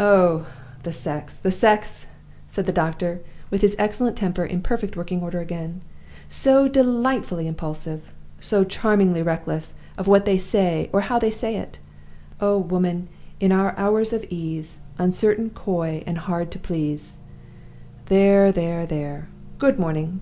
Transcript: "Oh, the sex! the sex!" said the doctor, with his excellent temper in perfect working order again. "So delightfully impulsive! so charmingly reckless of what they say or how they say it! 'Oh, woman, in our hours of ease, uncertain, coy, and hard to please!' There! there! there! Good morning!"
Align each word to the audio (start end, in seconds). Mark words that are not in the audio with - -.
"Oh, 0.00 0.48
the 0.82 0.92
sex! 0.92 1.36
the 1.36 1.52
sex!" 1.52 2.06
said 2.48 2.66
the 2.66 2.72
doctor, 2.72 3.20
with 3.48 3.60
his 3.62 3.76
excellent 3.78 4.16
temper 4.16 4.44
in 4.44 4.60
perfect 4.60 4.96
working 4.96 5.22
order 5.22 5.38
again. 5.38 5.82
"So 6.28 6.66
delightfully 6.66 7.46
impulsive! 7.46 8.12
so 8.40 8.64
charmingly 8.64 9.22
reckless 9.22 9.78
of 9.96 10.08
what 10.08 10.24
they 10.24 10.36
say 10.36 10.90
or 10.92 11.02
how 11.02 11.20
they 11.20 11.30
say 11.30 11.54
it! 11.54 11.78
'Oh, 12.40 12.58
woman, 12.58 13.06
in 13.38 13.52
our 13.52 13.72
hours 13.78 14.12
of 14.12 14.24
ease, 14.30 14.78
uncertain, 14.98 15.50
coy, 15.50 16.02
and 16.08 16.18
hard 16.18 16.50
to 16.50 16.58
please!' 16.58 17.18
There! 18.06 18.50
there! 18.50 18.84
there! 18.84 19.28
Good 19.58 19.78
morning!" 19.78 20.18